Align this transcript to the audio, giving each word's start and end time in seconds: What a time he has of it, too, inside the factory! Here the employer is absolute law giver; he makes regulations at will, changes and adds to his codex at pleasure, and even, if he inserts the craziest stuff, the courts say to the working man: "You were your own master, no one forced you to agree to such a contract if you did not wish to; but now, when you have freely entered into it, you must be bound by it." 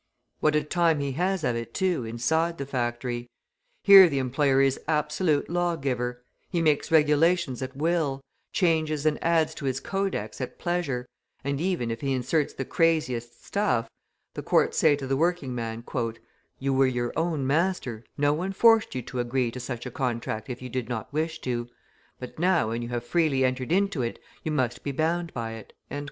What 0.39 0.55
a 0.55 0.63
time 0.63 0.99
he 0.99 1.11
has 1.11 1.43
of 1.43 1.55
it, 1.55 1.75
too, 1.75 2.05
inside 2.05 2.57
the 2.57 2.65
factory! 2.65 3.27
Here 3.83 4.09
the 4.09 4.17
employer 4.17 4.59
is 4.59 4.79
absolute 4.87 5.47
law 5.47 5.75
giver; 5.75 6.23
he 6.49 6.59
makes 6.59 6.89
regulations 6.91 7.61
at 7.61 7.77
will, 7.77 8.23
changes 8.51 9.05
and 9.05 9.23
adds 9.23 9.53
to 9.53 9.65
his 9.65 9.79
codex 9.79 10.41
at 10.41 10.57
pleasure, 10.57 11.05
and 11.43 11.61
even, 11.61 11.91
if 11.91 12.01
he 12.01 12.13
inserts 12.13 12.51
the 12.55 12.65
craziest 12.65 13.45
stuff, 13.45 13.87
the 14.33 14.41
courts 14.41 14.75
say 14.79 14.95
to 14.95 15.05
the 15.05 15.15
working 15.15 15.53
man: 15.53 15.83
"You 16.57 16.73
were 16.73 16.87
your 16.87 17.13
own 17.15 17.45
master, 17.45 18.03
no 18.17 18.33
one 18.33 18.53
forced 18.53 18.95
you 18.95 19.03
to 19.03 19.19
agree 19.19 19.51
to 19.51 19.59
such 19.59 19.85
a 19.85 19.91
contract 19.91 20.49
if 20.49 20.63
you 20.63 20.69
did 20.69 20.89
not 20.89 21.13
wish 21.13 21.39
to; 21.41 21.69
but 22.19 22.39
now, 22.39 22.69
when 22.69 22.81
you 22.81 22.89
have 22.89 23.03
freely 23.03 23.45
entered 23.45 23.71
into 23.71 24.01
it, 24.01 24.17
you 24.43 24.51
must 24.51 24.81
be 24.81 24.91
bound 24.91 25.31
by 25.35 25.51
it." 25.51 25.73